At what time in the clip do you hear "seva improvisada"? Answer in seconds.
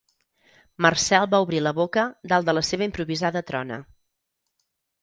2.71-3.47